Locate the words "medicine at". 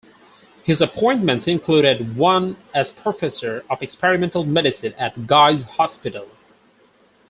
4.43-5.27